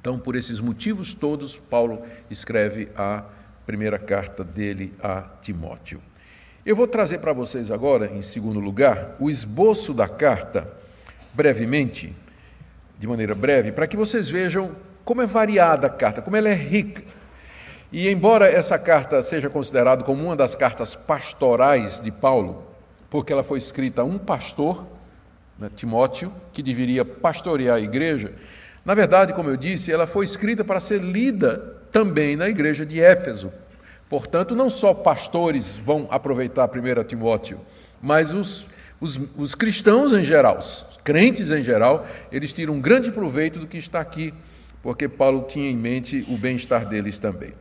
[0.00, 3.24] Então, por esses motivos todos, Paulo escreve a
[3.66, 6.00] primeira carta dele a Timóteo.
[6.64, 10.70] Eu vou trazer para vocês agora, em segundo lugar, o esboço da carta,
[11.32, 12.14] brevemente,
[12.98, 16.54] de maneira breve, para que vocês vejam como é variada a carta, como ela é
[16.54, 17.02] rica.
[17.92, 22.64] E embora essa carta seja considerada como uma das cartas pastorais de Paulo,
[23.08, 24.86] porque ela foi escrita a um pastor,
[25.58, 28.32] né, Timóteo, que deveria pastorear a igreja,
[28.84, 33.02] na verdade, como eu disse, ela foi escrita para ser lida também na igreja de
[33.02, 33.52] Éfeso,
[34.10, 37.60] Portanto, não só pastores vão aproveitar 1 Timóteo,
[38.02, 38.66] mas os,
[39.00, 43.68] os, os, cristãos em geral, os crentes em geral, eles tiram um grande proveito do
[43.68, 44.34] que está aqui,
[44.82, 47.52] porque Paulo tinha em mente o bem-estar deles também.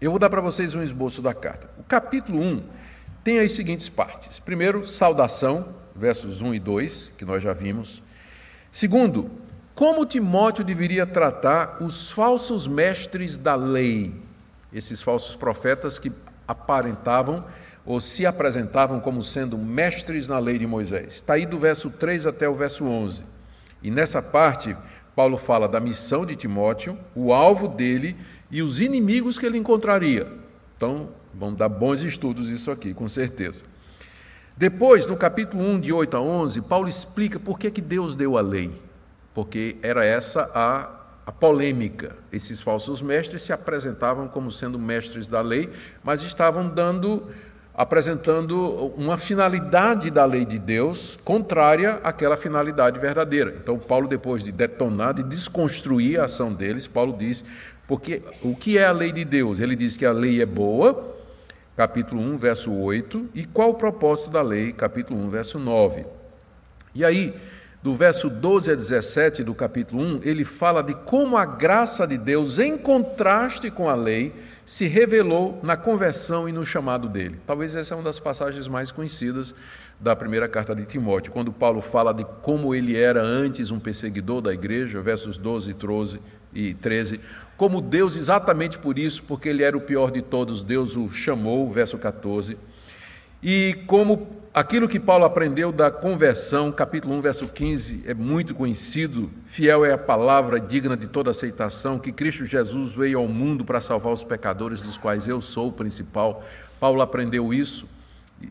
[0.00, 1.68] Eu vou dar para vocês um esboço da carta.
[1.78, 2.62] O capítulo 1
[3.22, 8.02] tem as seguintes partes: primeiro, saudação, versos 1 e 2, que nós já vimos.
[8.72, 9.30] Segundo,
[9.74, 14.24] como Timóteo deveria tratar os falsos mestres da lei
[14.74, 16.12] esses falsos profetas que
[16.48, 17.44] aparentavam
[17.86, 21.14] ou se apresentavam como sendo mestres na lei de Moisés.
[21.14, 23.22] Está aí do verso 3 até o verso 11.
[23.82, 24.76] E nessa parte,
[25.14, 28.16] Paulo fala da missão de Timóteo, o alvo dele
[28.54, 30.28] e os inimigos que ele encontraria.
[30.76, 33.64] Então, vão dar bons estudos isso aqui, com certeza.
[34.56, 38.38] Depois, no capítulo 1, de 8 a 11, Paulo explica por que, que Deus deu
[38.38, 38.70] a lei.
[39.34, 42.16] Porque era essa a a polêmica.
[42.30, 45.70] Esses falsos mestres se apresentavam como sendo mestres da lei,
[46.02, 47.26] mas estavam dando
[47.76, 53.56] apresentando uma finalidade da lei de Deus contrária àquela finalidade verdadeira.
[53.60, 57.44] Então Paulo depois de detonar, de desconstruir a ação deles, Paulo diz:
[57.86, 59.60] porque o que é a lei de Deus?
[59.60, 61.14] Ele diz que a lei é boa,
[61.76, 64.72] capítulo 1, verso 8, e qual o propósito da lei?
[64.72, 66.06] Capítulo 1, verso 9.
[66.94, 67.34] E aí,
[67.82, 72.16] do verso 12 a 17 do capítulo 1, ele fala de como a graça de
[72.16, 74.32] Deus, em contraste com a lei,
[74.64, 77.38] se revelou na conversão e no chamado dele.
[77.46, 79.54] Talvez essa é uma das passagens mais conhecidas
[80.00, 84.40] da primeira carta de Timóteo, quando Paulo fala de como ele era antes um perseguidor
[84.40, 85.76] da igreja, versos 12
[86.54, 87.20] e 13,
[87.56, 91.70] como Deus, exatamente por isso, porque ele era o pior de todos, Deus o chamou,
[91.70, 92.56] verso 14,
[93.42, 99.28] e como Aquilo que Paulo aprendeu da conversão, capítulo 1, verso 15, é muito conhecido.
[99.46, 103.80] Fiel é a palavra digna de toda aceitação, que Cristo Jesus veio ao mundo para
[103.80, 106.44] salvar os pecadores, dos quais eu sou o principal.
[106.78, 107.88] Paulo aprendeu isso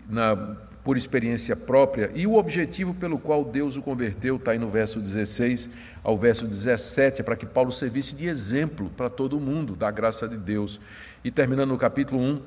[0.09, 4.69] na, por experiência própria, e o objetivo pelo qual Deus o converteu está aí no
[4.69, 5.69] verso 16
[6.04, 10.28] ao verso 17, é para que Paulo servisse de exemplo para todo mundo da graça
[10.28, 10.82] de Deus.
[11.24, 12.41] E terminando no capítulo 1,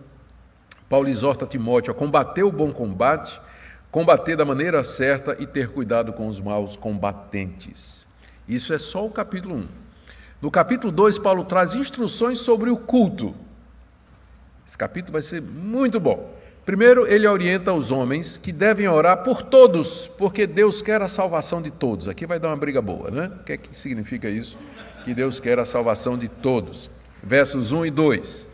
[0.87, 3.40] Paulo exorta Timóteo a combater o bom combate,
[3.90, 8.07] combater da maneira certa e ter cuidado com os maus combatentes.
[8.46, 9.66] Isso é só o capítulo 1.
[10.42, 13.35] No capítulo 2, Paulo traz instruções sobre o culto.
[14.66, 16.36] Esse capítulo vai ser muito bom.
[16.66, 21.62] Primeiro, ele orienta os homens que devem orar por todos, porque Deus quer a salvação
[21.62, 22.09] de todos.
[22.09, 23.31] Aqui vai dar uma briga boa, né?
[23.40, 24.59] O que, é que significa isso?
[25.05, 26.90] Que Deus quer a salvação de todos.
[27.22, 28.48] Versos 1 e 2.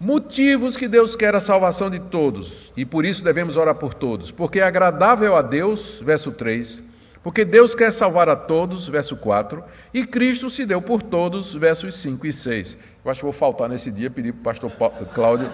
[0.00, 4.32] Motivos que Deus quer a salvação de todos, e por isso devemos orar por todos,
[4.32, 6.82] porque é agradável a Deus, verso 3,
[7.22, 9.62] porque Deus quer salvar a todos, verso 4,
[9.94, 12.76] e Cristo se deu por todos, versos 5 e 6.
[13.04, 15.48] Eu acho que vou faltar nesse dia, pedir para o pastor Cláudio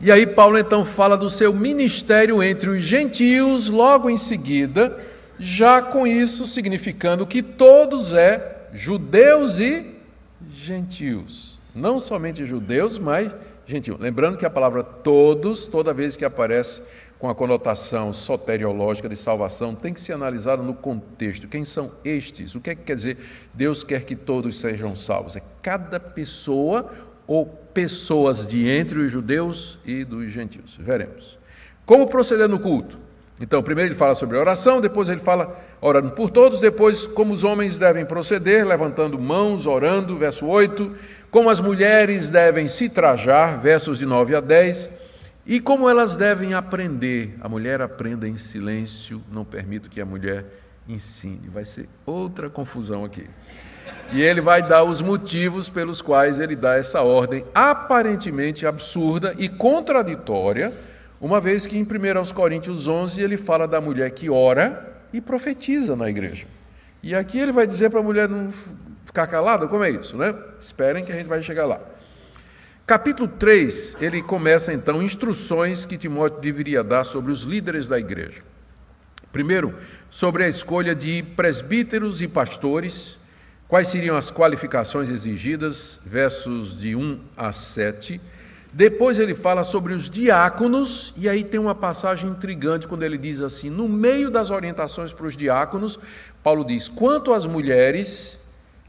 [0.00, 4.98] e aí Paulo então fala do seu ministério entre os gentios, logo em seguida,
[5.38, 9.94] já com isso significando que todos é judeus e
[10.52, 11.58] gentios.
[11.74, 13.32] Não somente judeus, mas
[13.66, 13.98] gentios.
[13.98, 16.82] Lembrando que a palavra todos, toda vez que aparece
[17.18, 21.48] com a conotação soteriológica de salvação, tem que ser analisada no contexto.
[21.48, 22.54] Quem são estes?
[22.54, 23.18] O que, é que quer dizer
[23.54, 25.36] Deus quer que todos sejam salvos?
[25.36, 26.90] É cada pessoa
[27.26, 30.76] ou pessoas de entre os judeus e dos gentios.
[30.78, 31.38] Veremos.
[31.84, 32.98] Como proceder no culto?
[33.38, 37.44] Então, primeiro ele fala sobre oração, depois ele fala orando por todos, depois como os
[37.44, 40.94] homens devem proceder, levantando mãos, orando, verso 8,
[41.30, 44.90] como as mulheres devem se trajar, versos de 9 a 10,
[45.44, 47.36] e como elas devem aprender.
[47.40, 50.46] A mulher aprenda em silêncio, não permito que a mulher
[50.88, 51.48] ensine.
[51.52, 53.26] Vai ser outra confusão aqui.
[54.12, 59.48] E ele vai dar os motivos pelos quais ele dá essa ordem aparentemente absurda e
[59.48, 60.72] contraditória,
[61.20, 65.96] uma vez que em 1 Coríntios 11 ele fala da mulher que ora e profetiza
[65.96, 66.46] na igreja.
[67.02, 68.52] E aqui ele vai dizer para a mulher não
[69.04, 70.34] ficar calada, como é isso, né?
[70.60, 71.80] Esperem que a gente vai chegar lá.
[72.86, 78.42] Capítulo 3, ele começa então instruções que Timóteo deveria dar sobre os líderes da igreja.
[79.32, 79.74] Primeiro,
[80.08, 83.18] sobre a escolha de presbíteros e pastores
[83.68, 85.98] Quais seriam as qualificações exigidas?
[86.06, 88.20] Versos de 1 a 7.
[88.72, 93.40] Depois ele fala sobre os diáconos, e aí tem uma passagem intrigante quando ele diz
[93.40, 95.98] assim: no meio das orientações para os diáconos,
[96.44, 98.38] Paulo diz: quanto às mulheres,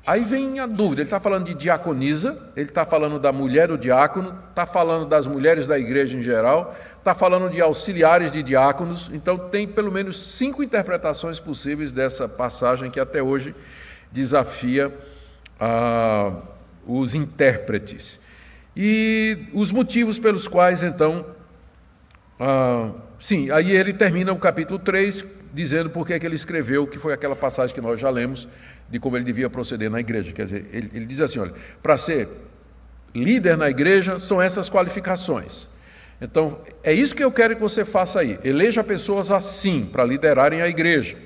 [0.06, 3.80] aí vem a dúvida, ele está falando de diaconisa, ele está falando da mulher do
[3.80, 9.10] diácono, está falando das mulheres da igreja em geral, está falando de auxiliares de diáconos,
[9.12, 13.56] então tem pelo menos cinco interpretações possíveis dessa passagem que até hoje
[14.12, 14.93] desafia
[15.60, 16.34] ah,
[16.86, 18.20] os intérpretes.
[18.76, 21.26] E os motivos pelos quais, então,
[22.39, 27.13] ah, sim, aí ele termina o capítulo 3 dizendo por que ele escreveu, que foi
[27.13, 28.48] aquela passagem que nós já lemos,
[28.89, 30.32] de como ele devia proceder na igreja.
[30.32, 32.30] Quer dizer, ele, ele diz assim: olha, para ser
[33.15, 35.67] líder na igreja são essas qualificações.
[36.22, 38.39] Então, é isso que eu quero que você faça aí.
[38.43, 41.17] Eleja pessoas assim para liderarem a igreja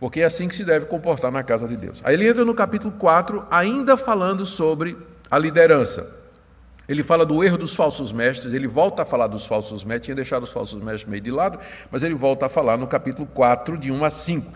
[0.00, 2.00] porque é assim que se deve comportar na casa de Deus.
[2.02, 4.96] Aí ele entra no capítulo 4, ainda falando sobre
[5.30, 6.18] a liderança.
[6.88, 10.14] Ele fala do erro dos falsos mestres, ele volta a falar dos falsos mestres, tinha
[10.14, 11.60] deixado os falsos mestres meio de lado,
[11.90, 14.52] mas ele volta a falar no capítulo 4, de 1 a 5.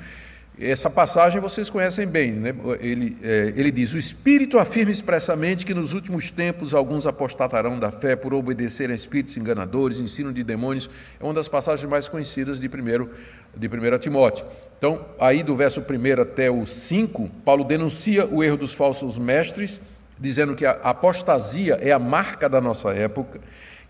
[0.58, 2.54] Essa passagem vocês conhecem bem, né?
[2.80, 7.90] ele, é, ele diz: O Espírito afirma expressamente que nos últimos tempos alguns apostatarão da
[7.90, 10.88] fé por obedecer a espíritos enganadores, ensino de demônios.
[11.20, 13.08] É uma das passagens mais conhecidas de 1
[13.56, 14.46] de primeiro Timóteo.
[14.84, 19.80] Então, aí do verso 1 até o 5, Paulo denuncia o erro dos falsos mestres,
[20.20, 23.40] dizendo que a apostasia é a marca da nossa época,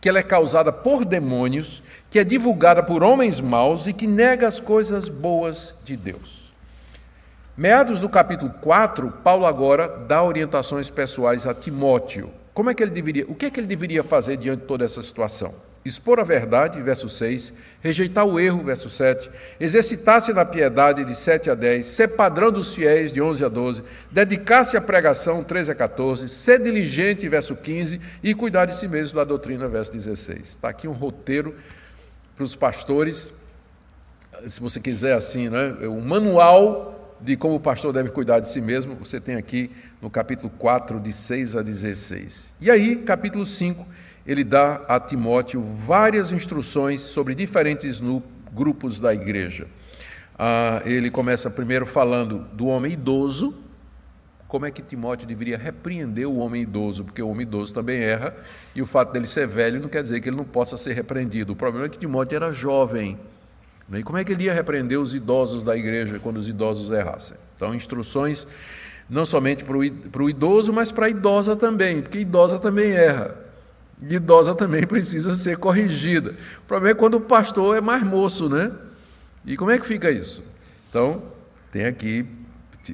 [0.00, 4.46] que ela é causada por demônios, que é divulgada por homens maus e que nega
[4.46, 6.54] as coisas boas de Deus.
[7.56, 12.30] Meados do capítulo 4, Paulo agora dá orientações pessoais a Timóteo.
[12.54, 14.84] Como é que ele deveria, o que é que ele deveria fazer diante de toda
[14.84, 15.56] essa situação?
[15.84, 21.50] Expor a verdade, verso 6, rejeitar o erro, verso 7, exercitar-se na piedade, de 7
[21.50, 25.74] a 10, ser padrão dos fiéis, de 11 a 12, dedicar-se à pregação, 13 a
[25.74, 30.40] 14, ser diligente, verso 15, e cuidar de si mesmo da doutrina, verso 16.
[30.40, 31.54] Está aqui um roteiro
[32.34, 33.34] para os pastores,
[34.46, 35.74] se você quiser assim, né?
[35.82, 39.70] um manual de como o pastor deve cuidar de si mesmo, você tem aqui
[40.00, 42.52] no capítulo 4, de 6 a 16.
[42.60, 43.86] E aí, capítulo 5,
[44.26, 48.02] ele dá a Timóteo várias instruções sobre diferentes
[48.52, 49.66] grupos da igreja.
[50.38, 53.54] Ah, ele começa primeiro falando do homem idoso,
[54.48, 58.34] como é que Timóteo deveria repreender o homem idoso, porque o homem idoso também erra,
[58.74, 61.52] e o fato dele ser velho não quer dizer que ele não possa ser repreendido.
[61.52, 63.18] O problema é que Timóteo era jovem,
[63.92, 67.36] e como é que ele ia repreender os idosos da igreja quando os idosos errassem?
[67.54, 68.46] Então, instruções
[69.10, 73.43] não somente para o idoso, mas para a idosa também, porque a idosa também erra.
[74.02, 76.34] Idosa também precisa ser corrigida.
[76.58, 78.72] O problema é quando o pastor é mais moço, né?
[79.44, 80.42] E como é que fica isso?
[80.88, 81.22] Então,
[81.70, 82.26] tem aqui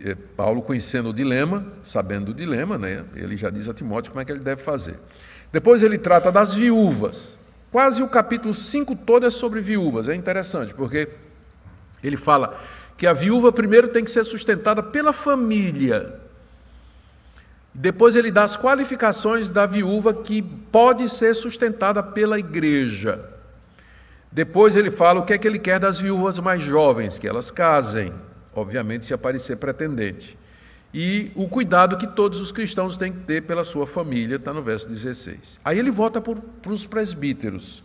[0.05, 3.05] eh, Paulo conhecendo o dilema, sabendo do dilema, né?
[3.15, 4.99] Ele já diz a Timóteo como é que ele deve fazer.
[5.53, 7.39] Depois ele trata das viúvas.
[7.71, 10.09] Quase o capítulo 5 todo é sobre viúvas.
[10.09, 11.09] É interessante, porque
[12.03, 12.59] ele fala
[12.97, 16.21] que a viúva primeiro tem que ser sustentada pela família.
[17.73, 23.25] Depois ele dá as qualificações da viúva que pode ser sustentada pela igreja.
[24.33, 27.51] Depois ele fala o que é que ele quer das viúvas mais jovens, que elas
[27.51, 28.13] casem,
[28.55, 30.39] obviamente se aparecer pretendente.
[30.93, 34.63] E o cuidado que todos os cristãos têm que ter pela sua família, está no
[34.63, 35.61] verso 16.
[35.65, 37.83] Aí ele volta para os presbíteros.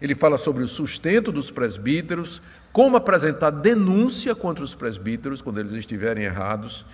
[0.00, 2.42] Ele fala sobre o sustento dos presbíteros,
[2.72, 6.84] como apresentar denúncia contra os presbíteros quando eles estiverem errados,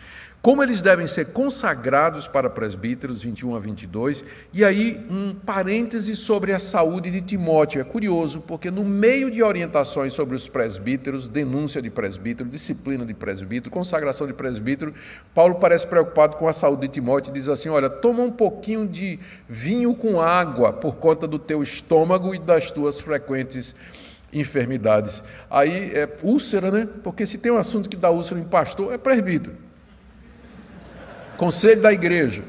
[0.42, 6.52] como eles devem ser consagrados para presbíteros, 21 a 22, e aí um parêntese sobre
[6.52, 7.80] a saúde de Timóteo.
[7.80, 13.14] É curioso, porque no meio de orientações sobre os presbíteros, denúncia de presbítero, disciplina de
[13.14, 14.92] presbítero, consagração de presbítero,
[15.32, 18.88] Paulo parece preocupado com a saúde de Timóteo e diz assim: Olha, toma um pouquinho
[18.88, 23.76] de vinho com água por conta do teu estômago e das tuas frequentes
[24.32, 25.22] enfermidades.
[25.48, 26.88] Aí é úlcera, né?
[27.04, 29.70] Porque se tem um assunto que dá úlcera em pastor, é presbítero
[31.42, 32.44] conselho da igreja.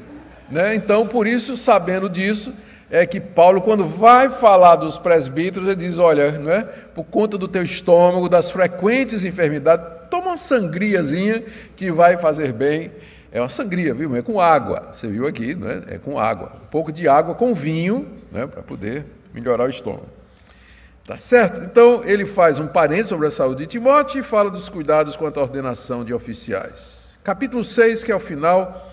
[0.48, 0.76] Né?
[0.76, 2.54] Então, por isso, sabendo disso,
[2.88, 6.62] é que Paulo, quando vai falar dos presbíteros, ele diz: Olha, não é?
[6.62, 11.42] por conta do teu estômago, das frequentes enfermidades, toma uma sangriazinha
[11.74, 12.92] que vai fazer bem.
[13.32, 14.14] É uma sangria, viu?
[14.14, 14.90] É com água.
[14.92, 15.82] Você viu aqui, não é?
[15.88, 16.52] É com água.
[16.62, 18.46] Um pouco de água com vinho, né?
[18.46, 20.06] para poder melhorar o estômago.
[21.04, 21.64] Tá certo?
[21.64, 25.40] Então, ele faz um parênteses sobre a saúde de Timóteo e fala dos cuidados quanto
[25.40, 26.93] à ordenação de oficiais.
[27.24, 28.92] Capítulo 6, que é o final,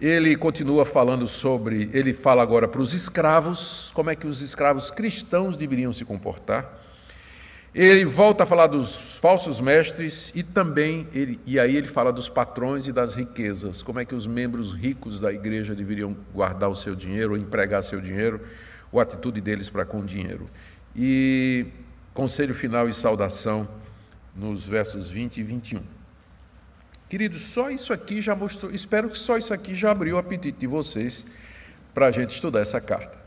[0.00, 4.88] ele continua falando sobre, ele fala agora para os escravos, como é que os escravos
[4.88, 6.78] cristãos deveriam se comportar.
[7.74, 12.28] Ele volta a falar dos falsos mestres e também, ele, e aí ele fala dos
[12.28, 16.76] patrões e das riquezas, como é que os membros ricos da igreja deveriam guardar o
[16.76, 18.42] seu dinheiro, ou empregar seu dinheiro,
[18.92, 20.48] ou a atitude deles para com o dinheiro.
[20.94, 21.66] E
[22.14, 23.68] conselho final e saudação
[24.36, 25.95] nos versos 20 e 21.
[27.08, 30.58] Queridos, só isso aqui já mostrou, espero que só isso aqui já abriu o apetite
[30.58, 31.24] de vocês
[31.94, 33.18] para a gente estudar essa carta.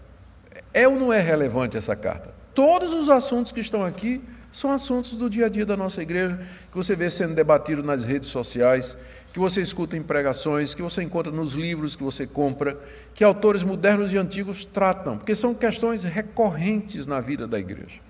[0.73, 2.33] É ou não é relevante essa carta?
[2.53, 4.21] Todos os assuntos que estão aqui
[4.51, 8.03] são assuntos do dia a dia da nossa igreja, que você vê sendo debatido nas
[8.03, 8.97] redes sociais,
[9.31, 12.77] que você escuta em pregações, que você encontra nos livros que você compra,
[13.13, 18.01] que autores modernos e antigos tratam, porque são questões recorrentes na vida da igreja.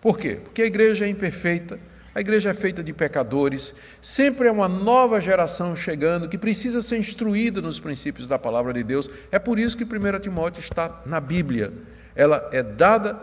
[0.00, 0.38] Por quê?
[0.42, 1.78] Porque a igreja é imperfeita,
[2.18, 6.98] a igreja é feita de pecadores, sempre é uma nova geração chegando que precisa ser
[6.98, 9.08] instruída nos princípios da palavra de Deus.
[9.30, 11.72] É por isso que 1 Timóteo está na Bíblia.
[12.16, 13.20] Ela é dada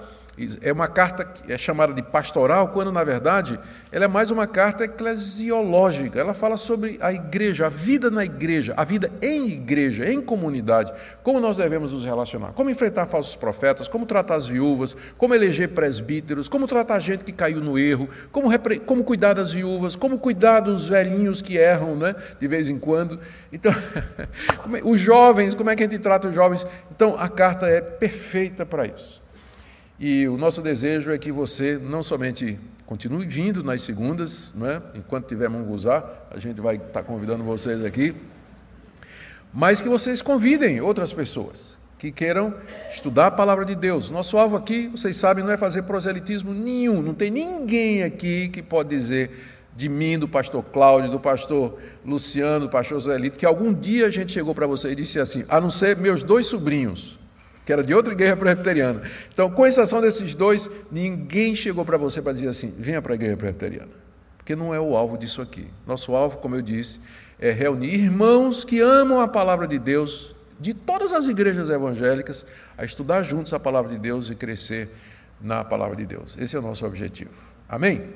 [0.61, 3.57] é uma carta que é chamada de pastoral, quando na verdade
[3.89, 6.19] ela é mais uma carta eclesiológica.
[6.19, 10.91] Ela fala sobre a igreja, a vida na igreja, a vida em igreja, em comunidade,
[11.23, 15.69] como nós devemos nos relacionar, como enfrentar falsos profetas, como tratar as viúvas, como eleger
[15.69, 18.49] presbíteros, como tratar gente que caiu no erro, como,
[18.85, 23.21] como cuidar das viúvas, como cuidar dos velhinhos que erram né, de vez em quando.
[23.53, 23.71] Então,
[24.75, 26.67] é, os jovens, como é que a gente trata os jovens?
[26.93, 29.24] Então, a carta é perfeita para isso.
[29.99, 34.81] E o nosso desejo é que você não somente continue vindo nas segundas, não é?
[34.93, 38.13] enquanto tiver Munguzá, a gente vai estar convidando vocês aqui,
[39.53, 42.53] mas que vocês convidem outras pessoas que queiram
[42.91, 44.11] estudar a palavra de Deus.
[44.11, 48.61] Nosso alvo aqui, vocês sabem, não é fazer proselitismo nenhum, não tem ninguém aqui que
[48.61, 49.31] pode dizer
[49.75, 54.09] de mim, do pastor Cláudio, do pastor Luciano, do pastor Zoelito, que algum dia a
[54.09, 57.17] gente chegou para você e disse assim, a não ser meus dois sobrinhos,
[57.65, 59.01] que era de outra igreja presbiteriana.
[59.33, 63.15] Então, com exceção desses dois, ninguém chegou para você para dizer assim: venha para a
[63.15, 63.91] igreja presbiteriana.
[64.37, 65.67] Porque não é o alvo disso aqui.
[65.87, 67.01] Nosso alvo, como eu disse,
[67.39, 72.45] é reunir irmãos que amam a palavra de Deus, de todas as igrejas evangélicas,
[72.77, 74.89] a estudar juntos a palavra de Deus e crescer
[75.41, 76.37] na palavra de Deus.
[76.39, 77.31] Esse é o nosso objetivo.
[77.67, 78.07] Amém?